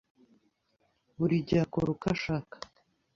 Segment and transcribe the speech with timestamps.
[1.17, 2.55] Buri gihe akora uko ashaka.